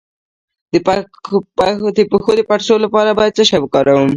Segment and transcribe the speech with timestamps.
[0.73, 0.75] د
[2.11, 4.09] پښو د پړسوب لپاره باید څه شی وکاروم؟